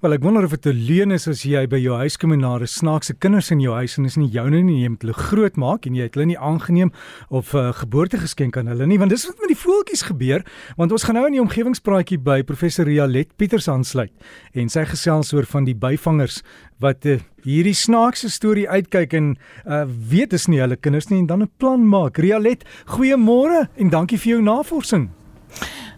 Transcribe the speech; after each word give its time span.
Wel 0.00 0.14
ek 0.16 0.22
wonder 0.24 0.46
of 0.46 0.54
dit 0.56 0.66
'n 0.72 0.80
leuen 0.88 1.10
is 1.12 1.28
as 1.28 1.42
jy 1.44 1.66
by 1.68 1.76
jou 1.76 1.92
huis 2.00 2.16
kom 2.16 2.32
en 2.32 2.40
daar 2.40 2.62
is 2.62 2.72
snaakse 2.72 3.12
kinders 3.20 3.50
in 3.50 3.60
jou 3.60 3.74
huis 3.74 3.98
en 3.98 4.06
is 4.06 4.16
nie 4.16 4.30
joune 4.32 4.62
nie, 4.62 4.80
jy 4.80 4.88
moet 4.88 5.02
hulle 5.02 5.12
grootmaak 5.12 5.84
en 5.84 5.94
jy 5.94 6.02
het 6.08 6.14
hulle 6.14 6.26
nie 6.26 6.38
aangeneem 6.38 6.90
of 7.28 7.52
'n 7.52 7.58
uh, 7.58 7.72
geboortegeskenk 7.72 8.56
aan 8.56 8.68
hulle 8.68 8.86
nie, 8.86 8.98
want 8.98 9.10
dis 9.10 9.26
wat 9.26 9.36
met 9.40 9.48
die 9.48 9.60
voeltjies 9.60 10.08
gebeur, 10.08 10.42
want 10.78 10.92
ons 10.92 11.04
gaan 11.04 11.14
nou 11.16 11.26
in 11.26 11.32
die 11.32 11.40
omgewingspraatjie 11.40 12.16
by 12.18 12.42
professor 12.42 12.86
Rialet 12.86 13.36
Pieters 13.36 13.68
aansluit 13.68 14.10
en 14.54 14.68
sy 14.70 14.86
gesels 14.86 15.34
oor 15.34 15.44
van 15.44 15.64
die 15.64 15.76
byvangers 15.76 16.42
wat 16.80 17.04
uh, 17.04 17.20
hierdie 17.44 17.76
snaakse 17.76 18.30
storie 18.30 18.68
uitkyk 18.68 19.12
en 19.12 19.36
uh, 19.66 19.84
weet 19.84 20.32
is 20.32 20.48
nie 20.48 20.60
hulle 20.60 20.76
kinders 20.76 21.10
nie 21.10 21.18
en 21.18 21.26
dan 21.26 21.42
'n 21.42 21.50
plan 21.58 21.88
maak. 21.88 22.16
Rialet, 22.16 22.64
goeiemôre 22.86 23.68
en 23.76 23.90
dankie 23.90 24.18
vir 24.18 24.32
jou 24.32 24.42
navorsing. 24.42 25.10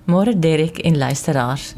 Môre 0.07 0.35
Derek 0.35 0.79
en 0.79 0.99
luisteraars. 0.99 1.77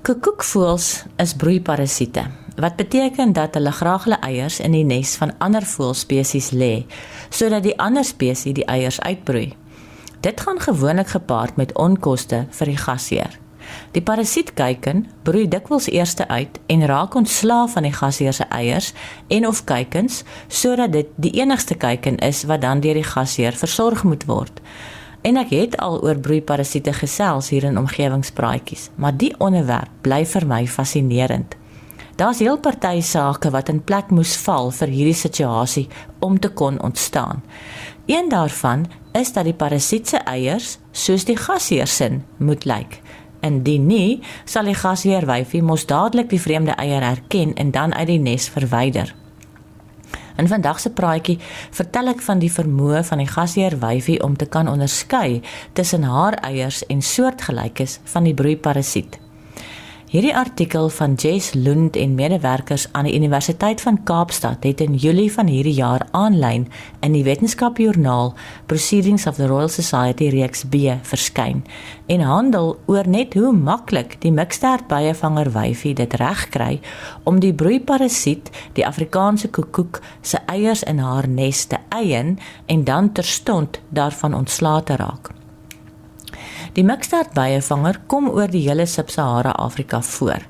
Koekoekvoëls 0.00 0.86
is 1.20 1.34
broeiparasiete 1.36 2.22
wat 2.56 2.76
beteken 2.76 3.34
dat 3.36 3.54
hulle 3.54 3.72
graag 3.72 4.06
hulle 4.06 4.16
eiers 4.24 4.56
in 4.64 4.72
die 4.72 4.84
nes 4.84 5.10
van 5.20 5.34
ander 5.44 5.64
voëlspesies 5.68 6.46
lê 6.56 6.86
sodat 7.28 7.66
die 7.66 7.74
ander 7.76 8.06
spesies 8.08 8.56
die 8.56 8.64
eiers 8.64 8.96
uitbroei. 9.04 9.50
Dit 10.24 10.40
gaan 10.40 10.60
gewoonlik 10.60 11.12
gepaard 11.12 11.60
met 11.60 11.74
onkoste 11.76 12.46
vir 12.56 12.72
die 12.72 12.78
gasheer. 12.80 13.36
Die 13.92 14.00
parasietkuiken 14.00 15.04
broei 15.22 15.44
dikwels 15.52 15.90
eers 15.92 16.16
uit 16.16 16.56
en 16.66 16.86
raak 16.88 17.14
ontslaaf 17.20 17.76
van 17.76 17.84
die 17.84 17.92
gasheer 17.92 18.32
se 18.32 18.48
eiers 18.48 18.94
en 19.28 19.46
of 19.46 19.64
kuikens 19.64 20.22
sodat 20.48 20.96
dit 20.96 21.12
die 21.16 21.34
enigste 21.42 21.76
kuiken 21.76 22.16
is 22.24 22.46
wat 22.48 22.64
dan 22.64 22.80
deur 22.80 22.96
die 22.96 23.10
gasheer 23.12 23.52
versorg 23.52 24.04
moet 24.08 24.24
word. 24.24 24.64
En 25.22 25.36
ek 25.36 25.50
het 25.52 25.76
al 25.76 25.98
oor 26.00 26.18
broeiparasiete 26.18 26.92
gesels 26.96 27.50
hier 27.52 27.66
in 27.68 27.78
omgewingspraatjies, 27.78 28.88
maar 28.96 29.16
die 29.16 29.34
onderwerp 29.38 29.92
bly 30.00 30.22
vir 30.24 30.46
my 30.48 30.62
fascinerend. 30.66 31.56
Daar's 32.16 32.40
heel 32.40 32.58
party 32.60 33.00
sake 33.00 33.50
wat 33.52 33.68
in 33.68 33.82
plek 33.84 34.10
moes 34.12 34.34
val 34.44 34.70
vir 34.76 34.92
hierdie 34.92 35.16
situasie 35.16 35.86
om 36.20 36.38
te 36.40 36.48
kon 36.48 36.80
ontstaan. 36.80 37.42
Een 38.06 38.28
daarvan 38.28 38.86
is 39.12 39.32
dat 39.32 39.44
die 39.44 39.56
parasiet 39.56 40.08
se 40.08 40.20
eiers 40.28 40.78
soos 40.92 41.24
die 41.24 41.36
gasheer 41.36 41.88
sin 41.88 42.22
moet 42.36 42.64
lyk. 42.64 43.00
Indien 43.40 43.86
nie, 43.86 44.20
sal 44.44 44.68
die 44.68 44.76
gasheer 44.76 45.24
wyfie 45.28 45.62
mos 45.64 45.86
dadelik 45.88 46.28
die 46.32 46.40
vreemde 46.40 46.76
eier 46.76 47.04
herken 47.04 47.54
en 47.54 47.70
dan 47.70 47.94
uit 47.94 48.08
die 48.12 48.20
nes 48.20 48.48
verwyder. 48.52 49.14
In 50.40 50.48
vandag 50.48 50.78
se 50.80 50.88
praatjie 50.96 51.36
vertel 51.76 52.14
ek 52.14 52.22
van 52.24 52.40
die 52.40 52.48
vermoë 52.52 53.02
van 53.04 53.20
die 53.20 53.28
gasheer 53.28 53.76
wyfie 53.82 54.16
om 54.24 54.38
te 54.40 54.48
kan 54.48 54.70
onderskei 54.72 55.42
tussen 55.76 56.06
haar 56.08 56.38
eiers 56.48 56.80
en 56.88 57.02
soortgelykes 57.04 57.98
van 58.14 58.24
die 58.24 58.34
broeiparasiet. 58.34 59.18
Hierdie 60.10 60.32
artikel 60.34 60.88
van 60.90 61.12
Jess 61.14 61.52
Lund 61.54 61.94
en 61.96 62.16
medewerkers 62.18 62.88
aan 62.92 63.06
die 63.06 63.14
Universiteit 63.14 63.80
van 63.80 64.00
Kaapstad 64.02 64.66
het 64.66 64.80
in 64.82 64.96
Julie 64.98 65.28
van 65.30 65.46
hierdie 65.46 65.76
jaar 65.76 66.02
aanlyn 66.10 66.64
in 67.06 67.14
die 67.14 67.22
Wetenskapjoernaal 67.22 68.34
Proceedings 68.66 69.28
of 69.30 69.38
the 69.38 69.46
Royal 69.46 69.70
Society 69.70 70.32
reeks 70.34 70.64
B 70.66 70.98
verskyn 71.06 71.62
en 72.10 72.26
handel 72.26 72.74
oor 72.90 73.06
net 73.06 73.38
hoe 73.38 73.54
maklik 73.54 74.18
die 74.26 74.34
mikstert 74.34 74.90
byevanger 74.90 75.54
wyfie 75.54 75.94
dit 75.94 76.18
regkry 76.18 76.80
om 77.22 77.38
die 77.38 77.54
broeiparasiet, 77.54 78.50
die 78.74 78.86
Afrikaanse 78.86 79.54
koekoek, 79.54 80.02
se 80.22 80.42
eiers 80.50 80.82
in 80.90 80.98
haar 80.98 81.30
nes 81.30 81.68
te 81.70 81.78
eien 81.94 82.40
en 82.66 82.82
dan 82.84 83.12
terstond 83.14 83.78
daarvan 83.94 84.34
ontslae 84.34 84.82
te 84.82 84.98
raak. 84.98 85.38
Die 86.70 86.84
mikstert 86.86 87.32
byevanger 87.34 87.96
kom 88.06 88.28
oor 88.30 88.50
die 88.50 88.62
hele 88.62 88.84
Sub-Sahara 88.86 89.56
Afrika 89.58 89.98
voor. 90.06 90.44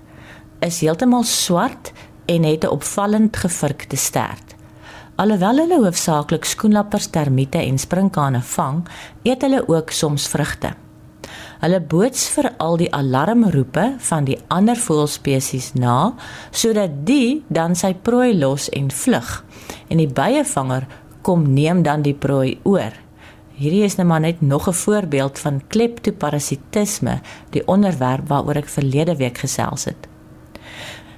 Is 0.61 0.83
heeltemal 0.85 1.25
swart 1.25 1.93
en 2.29 2.45
het 2.45 2.65
'n 2.65 2.75
opvallend 2.77 3.37
gevirkte 3.37 3.97
stert. 3.97 4.55
Alhoewel 5.17 5.57
hulle 5.57 5.79
hoofsaaklik 5.85 6.45
skoenlappers, 6.45 7.07
termiete 7.07 7.59
en 7.59 7.79
sprinkane 7.79 8.43
vang, 8.43 8.89
eet 9.23 9.43
hulle 9.43 9.69
ook 9.69 9.91
soms 9.91 10.29
vrugte. 10.29 10.75
Hulle 11.61 11.81
boots 11.81 12.29
vir 12.29 12.53
al 12.57 12.77
die 12.77 12.93
alarmroepe 12.95 13.95
van 13.99 14.25
die 14.25 14.39
ander 14.49 14.77
voëlspesies 14.77 15.73
na 15.73 16.15
sodat 16.51 16.91
die 17.05 17.45
dan 17.49 17.75
sy 17.75 17.95
prooi 17.95 18.39
los 18.39 18.69
en 18.69 18.91
vlug 18.91 19.45
en 19.89 19.97
die 19.97 20.09
byevanger 20.09 20.87
kom 21.23 21.53
neem 21.53 21.83
dan 21.83 22.03
die 22.03 22.15
prooi 22.15 22.59
oor 22.63 22.93
Hierdie 23.61 23.83
is 23.85 23.99
nou 23.99 24.07
maar 24.09 24.23
net 24.25 24.41
nog 24.41 24.69
'n 24.69 24.73
voorbeeld 24.73 25.39
van 25.39 25.61
kleptoparasitisme, 25.69 27.21
die 27.51 27.67
onderwerp 27.67 28.29
waaroor 28.29 28.57
ek 28.57 28.69
verlede 28.69 29.17
week 29.17 29.39
gesels 29.39 29.85
het. 29.85 30.09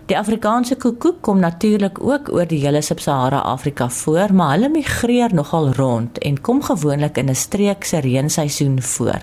Die 0.06 0.18
Afrikaanse 0.18 0.76
koekoek 0.76 1.20
kom 1.20 1.38
natuurlik 1.38 2.02
ook 2.02 2.32
oor 2.32 2.46
die 2.46 2.58
hele 2.58 2.80
Sub-Sahara 2.80 3.38
Afrika 3.38 3.88
voor, 3.88 4.34
maar 4.34 4.50
hulle 4.50 4.68
migreer 4.68 5.34
nogal 5.34 5.72
rond 5.72 6.18
en 6.18 6.40
kom 6.40 6.62
gewoonlik 6.62 7.16
in 7.16 7.30
'n 7.30 7.34
streek 7.34 7.84
se 7.84 8.00
reenseisoen 8.00 8.82
voor. 8.82 9.22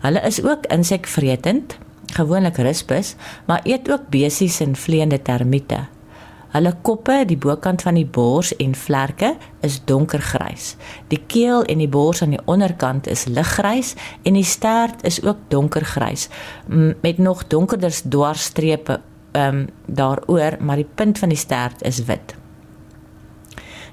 Hulle 0.00 0.20
is 0.20 0.42
ook 0.44 0.66
insekvretend, 0.66 1.78
gewoonlik 2.06 2.56
rispus, 2.56 3.14
maar 3.46 3.60
eet 3.64 3.92
ook 3.92 4.08
besies 4.08 4.60
en 4.60 4.76
vleiende 4.76 5.22
termiete. 5.22 5.78
Hulle 6.50 6.72
koppe, 6.82 7.20
die 7.26 7.38
bokant 7.38 7.82
van 7.86 7.94
die 7.94 8.06
bors 8.06 8.50
en 8.56 8.74
vlerke 8.74 9.36
is 9.66 9.78
donkergrys. 9.86 10.74
Die 11.12 11.20
keel 11.30 11.62
en 11.70 11.78
die 11.78 11.88
bors 11.88 12.22
aan 12.22 12.34
die 12.34 12.42
onderkant 12.50 13.06
is 13.06 13.28
liggrys 13.30 13.94
en 14.26 14.34
die 14.34 14.46
stert 14.46 15.04
is 15.06 15.20
ook 15.22 15.46
donkergrys 15.48 16.28
met 17.02 17.18
nog 17.18 17.46
donkerder 17.46 17.94
dwarsstrepe 18.08 19.00
ehm 19.32 19.56
um, 19.56 19.66
daaroor, 19.86 20.56
maar 20.58 20.76
die 20.76 20.88
punt 20.94 21.18
van 21.18 21.28
die 21.28 21.38
stert 21.38 21.82
is 21.82 22.04
wit. 22.04 22.34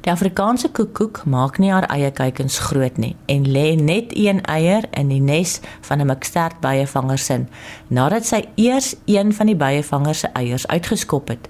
Die 0.02 0.12
Afrikaanse 0.12 0.70
koekoek 0.72 1.26
maak 1.26 1.58
nie 1.60 1.70
haar 1.72 1.86
eie 1.92 2.10
kuikens 2.16 2.58
groot 2.70 2.98
nie 2.98 3.16
en 3.28 3.44
lê 3.52 3.76
net 3.76 4.14
een 4.16 4.40
eier 4.48 4.86
in 4.96 5.10
die 5.12 5.22
nes 5.22 5.60
van 5.90 6.02
'n 6.02 6.08
mikstert 6.08 6.62
byevanger 6.62 7.18
sin 7.18 7.50
nadat 7.88 8.26
sy 8.26 8.46
eers 8.56 8.96
een 9.06 9.34
van 9.34 9.46
die 9.46 9.56
byevanger 9.56 10.16
se 10.16 10.28
eiers 10.34 10.68
uitgeskop 10.68 11.28
het. 11.28 11.50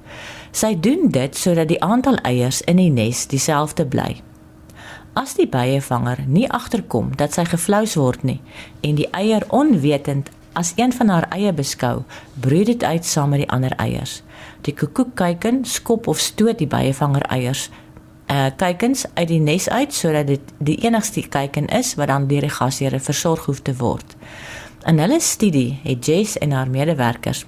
Sy 0.51 0.75
doen 0.79 1.09
dit 1.11 1.37
sodat 1.37 1.67
die 1.67 1.81
aantal 1.83 2.17
eiers 2.23 2.61
in 2.61 2.79
die 2.81 2.89
nes 2.89 3.25
dieselfde 3.27 3.85
bly. 3.85 4.21
As 5.17 5.33
die 5.33 5.47
byevanger 5.49 6.23
nie 6.27 6.45
agterkom 6.49 7.15
dat 7.17 7.33
sy 7.33 7.47
gevlous 7.49 7.95
word 7.97 8.23
nie 8.23 8.39
en 8.85 8.99
die 8.99 9.09
eier 9.17 9.45
onwetend 9.49 10.29
as 10.57 10.73
een 10.75 10.93
van 10.93 11.09
haar 11.09 11.27
eie 11.29 11.53
beskou, 11.53 12.03
broei 12.41 12.63
dit 12.65 12.83
uit 12.83 13.05
saam 13.05 13.29
met 13.29 13.43
die 13.43 13.49
ander 13.53 13.73
eiers. 13.77 14.21
Die 14.65 14.73
koekoekkuiken 14.73 15.65
skop 15.65 16.07
of 16.07 16.19
stoot 16.19 16.57
die 16.57 16.69
byevanger 16.69 17.25
eiers 17.29 17.69
uh 18.27 18.49
kuikens 18.59 19.05
uit 19.13 19.27
die 19.27 19.39
nes 19.39 19.69
uit 19.69 19.93
sodat 19.93 20.27
dit 20.27 20.49
die 20.59 20.75
enigste 20.83 21.21
kuiken 21.31 21.67
is 21.71 21.93
wat 21.95 22.09
dan 22.11 22.27
deur 22.27 22.43
die 22.43 22.51
gasheer 22.51 22.99
versorg 22.99 23.45
hoef 23.45 23.61
te 23.61 23.75
word. 23.79 24.17
In 24.85 24.99
hulle 24.99 25.19
studie 25.19 25.79
het 25.83 26.05
Jess 26.05 26.37
en 26.37 26.51
haar 26.51 26.69
medewerkers 26.69 27.45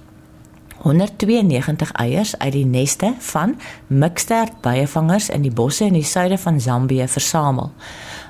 192 0.80 1.92
eiers 1.92 2.38
uit 2.38 2.52
die 2.52 2.66
neste 2.66 3.14
van 3.18 3.56
mikstert 3.86 4.60
byevangers 4.64 5.28
in 5.28 5.42
die 5.44 5.52
bosse 5.52 5.84
in 5.84 5.96
die 5.98 6.04
suide 6.04 6.38
van 6.38 6.60
Zambië 6.60 7.08
versamel. 7.08 7.72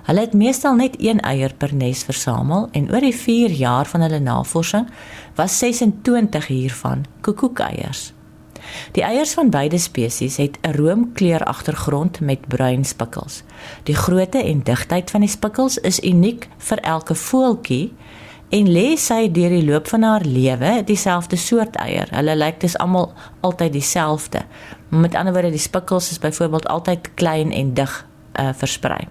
Hulle 0.08 0.20
het 0.20 0.32
meestal 0.34 0.74
net 0.74 0.96
een 0.98 1.20
eier 1.20 1.54
per 1.54 1.74
nes 1.74 2.02
versamel 2.02 2.68
en 2.72 2.90
oor 2.90 3.00
die 3.00 3.14
4 3.14 3.50
jaar 3.50 3.86
van 3.86 4.00
hulle 4.00 4.18
navorsing 4.18 4.88
was 5.34 5.58
26 5.58 6.46
hiervan 6.46 7.04
koekoekeiers. 7.20 8.12
Die 8.92 9.02
eiers 9.02 9.32
van 9.34 9.50
beide 9.50 9.78
spesies 9.78 10.36
het 10.36 10.58
'n 10.62 10.74
roomkleur 10.74 11.44
agtergrond 11.44 12.20
met 12.20 12.48
bruin 12.48 12.84
spikkels. 12.84 13.42
Die 13.82 13.94
grootte 13.94 14.42
en 14.42 14.62
digtheid 14.62 15.10
van 15.10 15.20
die 15.20 15.28
spikkels 15.28 15.78
is 15.78 16.00
uniek 16.00 16.48
vir 16.58 16.78
elke 16.78 17.14
voeltjie 17.14 17.92
en 18.50 18.66
lê 18.66 18.96
sy 18.98 19.28
deur 19.30 19.52
die 19.54 19.64
loop 19.66 19.88
van 19.90 20.02
haar 20.06 20.26
lewe 20.26 20.80
dieselfde 20.86 21.38
soort 21.38 21.78
eier. 21.82 22.10
Hulle 22.14 22.34
lyk 22.38 22.60
dis 22.64 22.76
almal 22.82 23.12
altyd 23.46 23.72
dieselfde. 23.76 24.42
Met 24.90 25.14
ander 25.14 25.34
woorde, 25.34 25.54
die 25.54 25.62
spikkels 25.62 26.10
is 26.10 26.18
byvoorbeeld 26.22 26.66
altyd 26.66 27.12
klein 27.14 27.54
en 27.54 27.74
dig 27.78 27.94
uh, 28.40 28.50
versprei. 28.58 29.06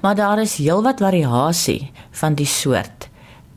Maar 0.00 0.14
daar 0.14 0.40
is 0.40 0.56
heelwat 0.62 1.02
variasie 1.02 1.90
van 2.22 2.34
die 2.38 2.48
soort 2.48 3.09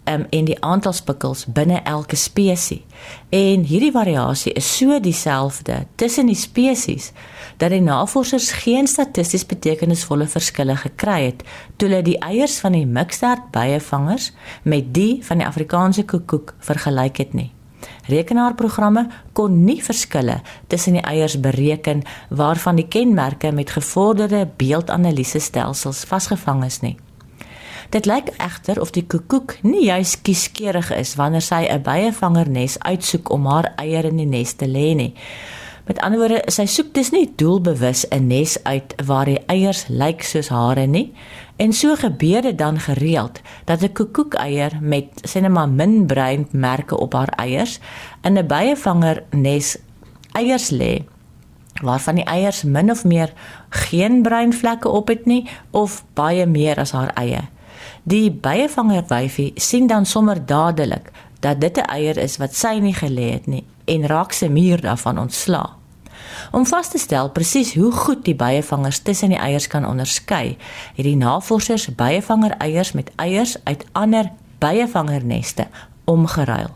um, 0.10 0.26
en 0.30 0.46
die 0.46 0.58
aantal 0.64 0.94
spikkels 0.94 1.46
binne 1.46 1.82
elke 1.84 2.16
spesies. 2.16 2.84
En 3.30 3.64
hierdie 3.68 3.92
variasie 3.92 4.54
is 4.54 4.68
so 4.78 5.00
dieselfde 5.00 5.86
tussen 5.96 6.30
die 6.30 6.38
spesies 6.38 7.12
dat 7.58 7.74
die 7.74 7.82
navorsers 7.82 8.52
geen 8.64 8.88
statisties 8.88 9.46
betekenisvolle 9.46 10.28
verskille 10.28 10.76
gekry 10.80 11.20
het 11.26 11.44
toe 11.78 11.90
hulle 11.90 12.04
die 12.06 12.20
eiers 12.20 12.60
van 12.64 12.78
die 12.78 12.86
mikstert 12.86 13.52
byevangers 13.52 14.32
met 14.64 14.94
die 14.96 15.20
van 15.26 15.42
die 15.42 15.48
Afrikaanse 15.48 16.06
koekoek 16.06 16.56
vergelyk 16.60 17.18
het 17.18 17.34
nie. 17.34 17.52
Rekenaarprogramme 18.08 19.08
kon 19.36 19.64
nie 19.64 19.80
verskille 19.84 20.42
tussen 20.72 20.98
die 20.98 21.04
eiers 21.04 21.40
bereken 21.40 22.04
waarvan 22.30 22.80
die 22.80 22.88
kenmerke 22.88 23.52
met 23.52 23.76
gevorderde 23.76 24.48
beeldanalise 24.58 25.40
stelsels 25.40 26.04
vasgevang 26.08 26.64
is 26.66 26.80
nie. 26.82 26.98
Dit 27.94 28.06
lyk 28.10 28.32
egter 28.42 28.80
of 28.82 28.90
die 28.90 29.04
koekoek 29.06 29.60
nie 29.62 29.84
juis 29.86 30.16
kieskeurig 30.26 30.88
is 30.96 31.12
wanneer 31.16 31.44
sy 31.46 31.68
'n 31.70 31.84
byevangernes 31.86 32.80
uitsoek 32.80 33.30
om 33.30 33.46
haar 33.46 33.74
eiers 33.78 34.10
in 34.10 34.18
die 34.18 34.26
nes 34.26 34.54
te 34.54 34.66
lê 34.66 34.96
nie. 34.96 35.14
Met 35.86 36.00
ander 36.00 36.20
woorde, 36.20 36.42
sy 36.48 36.66
soek 36.66 36.94
dus 36.94 37.12
nie 37.12 37.34
doelbewus 37.36 38.06
'n 38.10 38.28
nes 38.28 38.58
uit 38.64 38.96
waar 39.06 39.26
die 39.26 39.40
eiers 39.46 39.86
lyk 39.88 40.24
soos 40.24 40.48
hare 40.48 40.88
nie. 40.88 41.14
En 41.56 41.74
so 41.74 41.96
gebeur 41.96 42.42
dit 42.42 42.58
dan 42.58 42.80
gereeld 42.80 43.42
dat 43.66 43.84
'n 43.84 43.94
koekoekeier 43.94 44.72
met 44.82 45.08
sien 45.24 45.52
maar 45.52 45.70
min 45.70 46.06
bruin 46.06 46.48
merke 46.52 46.98
op 46.98 47.14
haar 47.14 47.34
eiers 47.38 47.80
in 48.24 48.38
'n 48.38 48.48
byevanger 48.48 49.24
nes 49.30 49.78
eiers 50.32 50.70
lê 50.70 51.04
waarvan 51.82 52.16
die 52.16 52.26
eiers 52.26 52.64
min 52.64 52.92
of 52.92 53.04
meer 53.04 53.34
geen 53.70 54.22
bruin 54.22 54.54
vlekke 54.54 54.90
op 54.90 55.08
het 55.08 55.26
nie 55.26 55.50
of 55.72 56.04
baie 56.14 56.46
meer 56.46 56.80
as 56.80 56.92
haar 56.92 57.14
eie. 57.14 57.42
Die 58.04 58.28
byevanger 58.32 59.06
wyfie 59.08 59.52
sien 59.56 59.88
dan 59.88 60.06
sommer 60.06 60.46
dadelik 60.46 61.12
dat 61.40 61.62
dit 61.62 61.78
'n 61.78 61.88
eier 61.88 62.18
is 62.18 62.38
wat 62.38 62.56
sy 62.56 62.80
nie 62.80 62.96
gelê 62.96 63.32
het 63.32 63.46
nie 63.48 63.64
en 63.86 64.08
raak 64.08 64.32
se 64.32 64.50
muur 64.50 64.82
daarvan 64.82 65.20
ontsla. 65.20 65.70
Om 66.52 66.66
vas 66.66 66.90
te 66.90 66.98
stel 66.98 67.30
presies 67.30 67.74
hoe 67.74 67.92
goed 67.92 68.26
die 68.26 68.36
byevangers 68.36 69.00
tussen 69.00 69.30
die 69.30 69.38
eiers 69.38 69.68
kan 69.68 69.88
onderskei, 69.88 70.58
het 70.96 71.06
die 71.06 71.16
navorsers 71.16 71.96
byevanger 71.96 72.52
eiers 72.58 72.92
met 72.92 73.12
eiers 73.16 73.58
uit 73.64 73.86
ander 73.92 74.32
byevangerneste 74.58 75.68
omgeruil. 76.04 76.70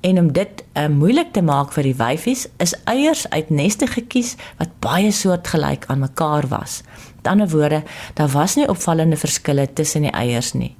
En 0.00 0.18
om 0.18 0.32
dit 0.32 0.64
uh, 0.72 0.86
moeilik 0.88 1.32
te 1.32 1.42
maak 1.42 1.72
vir 1.72 1.82
die 1.82 1.96
wyfies, 1.98 2.46
is 2.56 2.74
eiers 2.84 3.28
uit 3.30 3.50
neste 3.50 3.86
gekies 3.86 4.34
wat 4.58 4.78
baie 4.84 5.10
soortgelyk 5.12 5.84
aan 5.86 5.98
mekaar 5.98 6.48
was. 6.48 6.82
Met 7.16 7.26
ander 7.26 7.48
woorde, 7.48 7.82
daar 8.14 8.28
was 8.28 8.54
nie 8.54 8.68
opvallende 8.68 9.16
verskille 9.16 9.72
tussen 9.72 10.02
die 10.02 10.12
eiers 10.12 10.52
nie. 10.52 10.76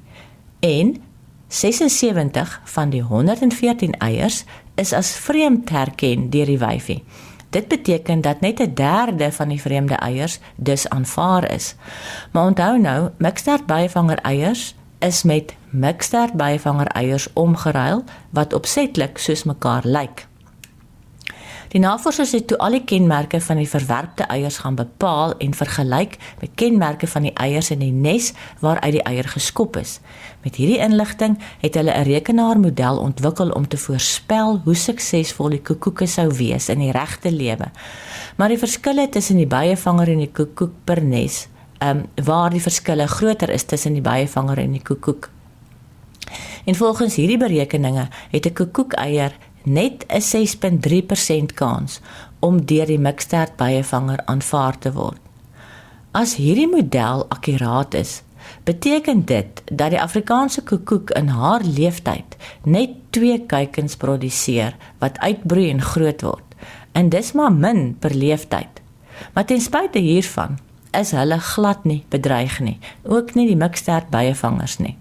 En 0.61 0.96
76 1.49 2.61
van 2.64 2.91
die 2.91 3.02
114 3.02 3.93
eiers 3.99 4.44
is 4.75 4.93
as 4.93 5.12
vreemd 5.17 5.70
herken 5.70 6.31
deur 6.31 6.46
die 6.46 6.58
wyfie. 6.58 7.02
Dit 7.55 7.69
beteken 7.69 8.20
dat 8.20 8.41
net 8.41 8.61
'n 8.61 8.75
derde 8.75 9.32
van 9.32 9.49
die 9.49 9.61
vreemde 9.61 9.94
eiers 9.94 10.38
dus 10.56 10.88
aanvaar 10.88 11.52
is. 11.52 11.75
Maar 12.32 12.46
onthou 12.46 12.81
nou, 12.81 13.11
mikstert 13.19 13.67
byvanger 13.67 14.19
eiers 14.19 14.75
is 15.05 15.23
met 15.23 15.55
mikstert 15.71 16.33
byvanger 16.41 16.89
eiers 16.97 17.29
omgeruil 17.33 18.05
wat 18.31 18.53
opsetlik 18.53 19.19
soos 19.19 19.45
mekaar 19.45 19.85
lyk. 19.85 20.27
Die 21.75 21.83
navorsers 21.83 22.31
het 22.37 22.45
toe 22.47 22.59
al 22.62 22.77
die 22.77 22.85
kenmerke 22.87 23.41
van 23.43 23.59
die 23.59 23.67
verwerpte 23.67 24.29
eiers 24.31 24.61
gaan 24.62 24.77
bepaal 24.79 25.33
en 25.43 25.56
vergelyk 25.59 26.12
met 26.39 26.53
kenmerke 26.55 27.09
van 27.11 27.27
die 27.27 27.33
eiers 27.35 27.73
in 27.75 27.81
die 27.83 27.91
nes 27.91 28.29
waaruit 28.62 28.95
die 28.95 29.03
eier 29.03 29.27
geskop 29.27 29.77
is. 29.81 29.97
Met 30.47 30.55
hierdie 30.61 30.79
inligting 30.79 31.35
het 31.65 31.75
hulle 31.75 31.91
'n 31.91 32.06
rekenaarmodel 32.06 32.99
ontwikkel 32.99 33.51
om 33.51 33.67
te 33.69 33.77
voorspel 33.77 34.61
hoe 34.65 34.75
suksesvol 34.75 35.49
die 35.49 35.62
koekoeke 35.62 36.06
sou 36.06 36.29
wees 36.31 36.69
in 36.69 36.79
die 36.79 36.93
regte 36.93 37.33
lewe. 37.33 37.67
Maar 38.37 38.49
die 38.49 38.59
verskille 38.59 39.09
tussen 39.09 39.37
die 39.37 39.51
byevanger 39.51 40.09
en 40.09 40.19
die 40.19 40.33
koekoek 40.33 40.73
per 40.85 41.03
nes, 41.03 41.49
ehm 41.79 41.99
um, 41.99 42.25
waar 42.25 42.50
die 42.50 42.62
verskille 42.62 43.06
groter 43.06 43.50
is 43.50 43.65
tussen 43.65 43.93
die 43.93 44.03
byevanger 44.03 44.59
en 44.59 44.73
die 44.73 44.82
koekoek. 44.82 45.31
En 46.65 46.75
volgens 46.75 47.15
hierdie 47.15 47.38
berekeninge 47.38 48.09
het 48.31 48.47
'n 48.47 48.53
koekoekeier 48.53 49.37
net 49.62 50.05
'n 50.09 50.21
6.3% 50.21 51.55
kans 51.55 52.00
om 52.38 52.65
deur 52.65 52.87
die 52.87 52.99
mikstert 52.99 53.56
byevanger 53.56 54.21
aanvaar 54.25 54.79
te 54.79 54.93
word. 54.93 55.21
As 56.11 56.37
hierdie 56.37 56.69
model 56.69 57.25
akkuraat 57.29 57.94
is, 57.94 58.23
beteken 58.65 59.25
dit 59.25 59.62
dat 59.73 59.91
die 59.91 60.00
Afrikaanse 60.00 60.62
koekoek 60.62 61.11
in 61.11 61.29
haar 61.29 61.61
lewenstyd 61.65 62.37
net 62.62 62.91
2 63.11 63.47
kuikens 63.47 63.97
produseer 63.97 64.77
wat 64.99 65.19
uitbroei 65.19 65.70
en 65.70 65.82
groot 65.82 66.23
word. 66.23 66.44
En 66.93 67.09
dis 67.09 67.32
maar 67.32 67.53
min 67.53 67.97
per 67.99 68.15
lewenstyd. 68.15 68.81
Maar 69.32 69.44
ten 69.44 69.61
spyte 69.61 69.99
hiervan 69.99 70.59
is 71.00 71.14
hulle 71.17 71.38
glad 71.41 71.85
nie 71.85 72.02
bedreig 72.08 72.61
nie, 72.61 72.79
ook 73.02 73.35
nie 73.35 73.46
die 73.50 73.58
mikstert 73.58 74.11
byevangers 74.14 74.79
nie. 74.79 74.96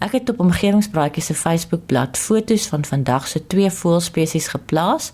Ek 0.00 0.14
het 0.16 0.30
op 0.32 0.38
omgewingspraatjies 0.40 1.26
se 1.28 1.34
Facebookblad 1.36 2.16
foto's 2.16 2.66
van 2.72 2.84
vandag 2.88 3.26
se 3.28 3.42
twee 3.46 3.68
voëlspesies 3.70 4.46
geplaas 4.48 5.10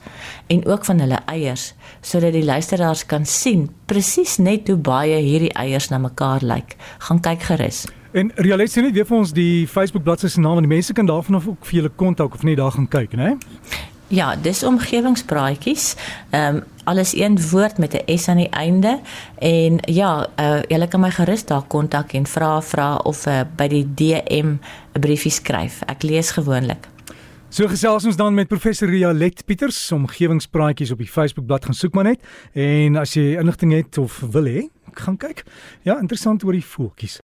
en 0.46 0.62
ook 0.66 0.84
van 0.86 1.02
hulle 1.02 1.18
eiers 1.26 1.72
sodat 2.00 2.36
die 2.36 2.44
luisteraars 2.44 3.02
kan 3.06 3.26
sien 3.26 3.66
presies 3.90 4.36
net 4.38 4.68
hoe 4.70 4.76
baie 4.78 5.18
hierdie 5.18 5.50
eiers 5.58 5.88
na 5.90 5.98
mekaar 5.98 6.44
lyk. 6.46 6.76
Gaan 6.98 7.20
kyk 7.20 7.42
gerus. 7.48 7.80
En 8.14 8.30
Rialet 8.34 8.70
sien 8.70 8.86
net 8.86 8.94
weer 8.94 9.08
vir 9.08 9.18
ons 9.18 9.34
die 9.34 9.66
Facebookblad 9.66 10.22
se 10.22 10.40
naam 10.40 10.62
en 10.62 10.68
die 10.68 10.74
mense 10.76 10.94
kan 10.94 11.10
daarvan 11.10 11.40
of 11.40 11.50
ook 11.50 11.66
vir 11.66 11.80
julle 11.80 11.92
kontak 11.96 12.38
of 12.38 12.46
net 12.46 12.56
daar 12.62 12.72
gaan 12.78 12.88
kyk, 12.88 13.18
né? 13.18 13.34
Ja, 14.08 14.36
dis 14.36 14.62
omgewingspraatjies. 14.62 15.96
Ehm 16.30 16.62
um, 16.62 16.64
alles 16.87 17.15
een 17.15 17.38
woord 17.50 17.79
met 17.79 17.93
'n 17.94 18.19
S 18.19 18.29
aan 18.29 18.37
die 18.37 18.50
einde 18.50 19.00
en 19.38 19.79
ja, 19.81 20.29
uh, 20.41 20.62
jy 20.69 20.87
kan 20.87 21.00
my 21.00 21.11
gerus 21.11 21.44
daar 21.44 21.62
kontak 21.67 22.12
en 22.12 22.27
vra 22.27 22.62
vra 22.62 22.97
of 22.97 23.27
uh, 23.27 23.41
by 23.56 23.69
die 23.69 23.87
DM 23.94 24.59
'n 24.94 25.00
briefie 25.00 25.31
skryf. 25.31 25.83
Ek 25.87 26.03
lees 26.03 26.31
gewoonlik. 26.31 26.88
So 27.49 27.69
gesels 27.71 28.05
ons 28.05 28.17
dan 28.17 28.35
met 28.35 28.49
professor 28.49 28.88
Rialet 28.88 29.44
Pieters 29.44 29.93
omgewingspraatjies 29.93 30.91
op 30.91 30.99
die 30.99 31.09
Facebookblad 31.09 31.65
gaan 31.65 31.75
soek 31.75 31.94
maar 31.94 32.05
net 32.05 32.25
en 32.53 32.97
as 32.97 33.15
jy 33.15 33.37
inligting 33.38 33.73
het 33.73 33.99
of 33.99 34.19
wil 34.35 34.44
hê, 34.44 34.65
gaan 34.99 35.17
kyk. 35.17 35.44
Ja, 35.87 35.94
interessant 36.00 36.44
oor 36.44 36.56
die 36.56 36.65
voeltjies. 36.65 37.15